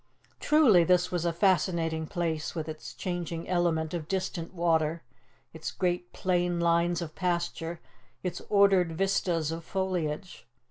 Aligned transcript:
Truly 0.39 0.83
this 0.83 1.11
was 1.11 1.25
a 1.25 1.31
fascinating 1.31 2.07
place, 2.07 2.55
with 2.55 2.67
its 2.67 2.95
changing 2.95 3.47
element 3.47 3.93
of 3.93 4.07
distant 4.07 4.51
water, 4.51 5.03
its 5.53 5.69
great 5.69 6.11
plain 6.11 6.59
lines 6.59 7.03
of 7.03 7.13
pasture, 7.13 7.79
its 8.23 8.41
ordered 8.49 8.93
vistas 8.93 9.51
of 9.51 9.63
foliage! 9.63 10.47